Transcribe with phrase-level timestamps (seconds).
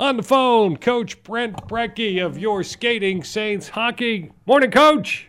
[0.00, 4.30] On the phone, Coach Brent Brekke of your Skating Saints hockey.
[4.46, 5.26] Morning, Coach.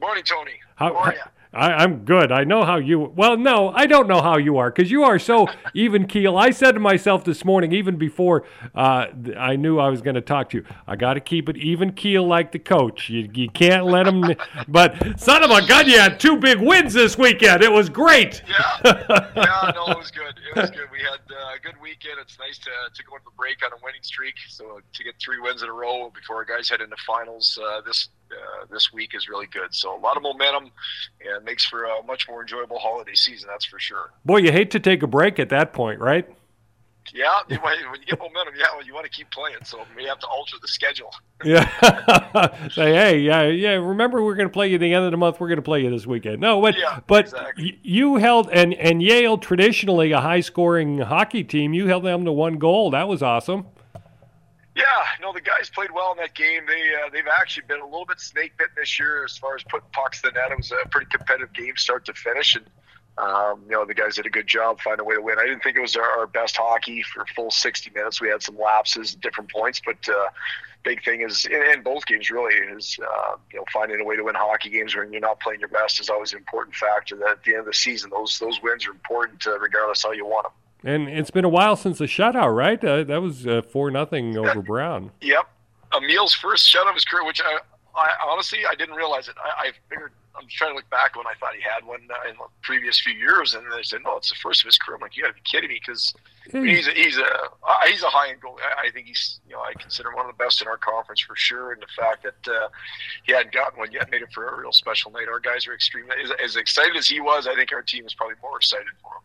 [0.00, 0.52] Morning, Tony.
[0.76, 1.20] How, How are you?
[1.52, 2.30] I, I'm good.
[2.30, 3.00] I know how you.
[3.00, 6.36] Well, no, I don't know how you are because you are so even keel.
[6.36, 10.14] I said to myself this morning, even before uh, th- I knew I was going
[10.14, 13.10] to talk to you, I got to keep it even keel like the coach.
[13.10, 14.20] You, you can't let him.
[14.68, 17.62] but son of a gun, you had two big wins this weekend.
[17.62, 18.42] It was great.
[18.48, 18.92] Yeah,
[19.34, 20.34] yeah, no, it was good.
[20.54, 20.88] It was good.
[20.92, 22.18] We had uh, a good weekend.
[22.20, 24.34] It's nice to, to go into the break on a winning streak.
[24.48, 27.80] So to get three wins in a row before our guys head into finals uh,
[27.80, 29.74] this uh, this week is really good.
[29.74, 30.70] So a lot of momentum
[31.26, 33.48] and makes for a much more enjoyable holiday season.
[33.50, 34.12] That's for sure.
[34.24, 36.28] Boy, you hate to take a break at that point, right?
[37.14, 39.56] Yeah, you when you get momentum, yeah, well, you want to keep playing.
[39.64, 41.10] So we have to alter the schedule.
[41.42, 42.68] Yeah.
[42.68, 43.70] Say, hey, yeah, yeah.
[43.70, 45.40] Remember, we're going to play you the end of the month.
[45.40, 46.38] We're going to play you this weekend.
[46.38, 47.78] No, but Yeah, but exactly.
[47.82, 51.72] you held and and Yale traditionally a high scoring hockey team.
[51.72, 52.90] You held them to one goal.
[52.90, 53.64] That was awesome.
[54.80, 56.62] Yeah, no, the guys played well in that game.
[56.66, 59.62] They uh, they've actually been a little bit snake bitten this year as far as
[59.64, 60.52] putting pucks in the net.
[60.52, 62.64] It was a pretty competitive game, start to finish, and
[63.18, 65.38] um, you know the guys did a good job finding a way to win.
[65.38, 68.22] I didn't think it was our, our best hockey for full 60 minutes.
[68.22, 70.28] We had some lapses, at different points, but uh,
[70.82, 74.16] big thing is in, in both games really is uh, you know finding a way
[74.16, 77.16] to win hockey games when you're not playing your best is always an important factor.
[77.16, 80.12] That at the end of the season, those those wins are important uh, regardless how
[80.12, 80.52] you want them.
[80.84, 82.82] And it's been a while since the shutout, right?
[82.82, 85.10] Uh, that was uh, four nothing over Brown.
[85.20, 85.46] Yep.
[85.92, 87.58] Emil's first shutout of his career, which I,
[87.94, 89.34] I honestly I didn't realize it.
[89.42, 92.30] I, I figured I'm trying to look back when I thought he had one uh,
[92.30, 94.96] in the previous few years, and they said no, it's the first of his career.
[94.96, 96.14] I'm like, you got to be kidding me, because
[96.50, 98.60] he's a, he's a uh, he's a high end goalie.
[98.62, 100.78] I, I think he's you know I consider him one of the best in our
[100.78, 101.72] conference for sure.
[101.72, 102.68] And the fact that uh,
[103.24, 105.28] he hadn't gotten one yet made it for a real special night.
[105.28, 107.46] Our guys are extremely as, as excited as he was.
[107.46, 109.22] I think our team is probably more excited for him.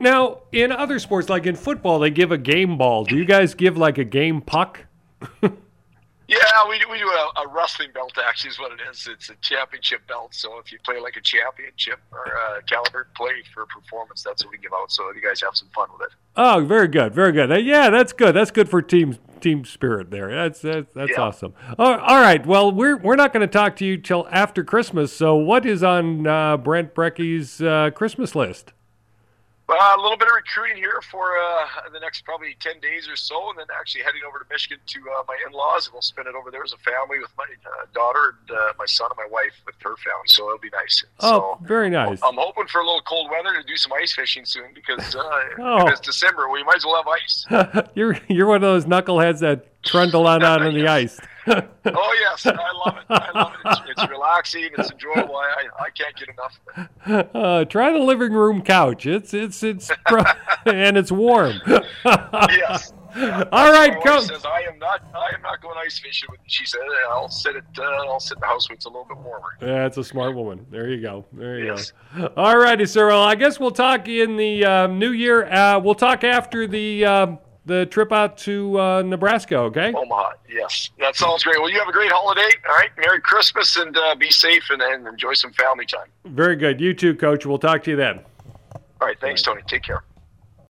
[0.00, 3.04] Now, in other sports, like in football, they give a game ball.
[3.04, 4.86] Do you guys give like a game puck?
[6.28, 8.12] Yeah, we do, we do a, a wrestling belt.
[8.20, 9.06] Actually, is what it is.
[9.08, 10.34] It's a championship belt.
[10.34, 12.24] So if you play like a championship or
[12.58, 14.90] a caliber play for performance, that's what we give out.
[14.90, 16.14] So you guys have some fun with it.
[16.36, 17.64] Oh, very good, very good.
[17.64, 18.34] Yeah, that's good.
[18.34, 20.28] That's good for team team spirit there.
[20.34, 21.20] That's that's, that's Yeah.
[21.20, 21.54] awesome.
[21.78, 22.44] All right.
[22.44, 25.12] Well, we're we're not going to talk to you till after Christmas.
[25.12, 28.72] So, what is on uh, Brent Brekke's uh, Christmas list?
[29.68, 33.16] Uh, a little bit of recruiting here for uh, the next probably ten days or
[33.16, 36.28] so, and then actually heading over to Michigan to uh, my in-laws, and we'll spend
[36.28, 39.16] it over there as a family with my uh, daughter and uh, my son and
[39.18, 40.26] my wife with her family.
[40.26, 41.04] So it'll be nice.
[41.20, 42.20] Oh, so, very nice.
[42.22, 45.20] I'm hoping for a little cold weather to do some ice fishing soon because uh,
[45.58, 45.88] Oh.
[45.88, 47.88] it's December, we might as well have ice.
[47.96, 51.18] you're you're one of those knuckleheads that trundle on out on the ice.
[51.48, 53.04] Oh yes, I love it.
[53.08, 53.60] I love it.
[53.66, 54.68] It's, it's relaxing.
[54.76, 55.36] It's enjoyable.
[55.36, 57.30] I, I, can't get enough of it.
[57.34, 59.06] Uh, try the living room couch.
[59.06, 60.24] It's it's it's pro-
[60.66, 61.60] and it's warm.
[62.04, 62.92] Yes.
[63.16, 64.24] All right, coach.
[64.26, 65.02] says I am not.
[65.14, 66.40] I am not going ice fishing with.
[66.48, 67.64] She said I'll sit at.
[67.78, 69.56] Uh, I'll sit in the house when it's a little bit warmer.
[69.58, 70.66] That's a smart woman.
[70.70, 71.24] There you go.
[71.32, 71.92] There you Yes.
[72.14, 72.30] go.
[72.36, 73.08] All righty, sir.
[73.08, 75.46] Well, I guess we'll talk in the um, new year.
[75.50, 79.56] Uh, we'll talk after the um, the trip out to uh, Nebraska.
[79.56, 79.92] Okay.
[79.92, 80.32] Omaha.
[80.48, 81.60] Yes, that sounds great.
[81.60, 82.48] Well, you have a great holiday.
[82.68, 82.90] All right.
[82.96, 86.08] Merry Christmas and uh, be safe and, and enjoy some family time.
[86.24, 86.80] Very good.
[86.80, 87.44] You too, coach.
[87.44, 88.20] We'll talk to you then.
[89.00, 89.20] All right.
[89.20, 89.62] Thanks, Tony.
[89.66, 90.02] Take care.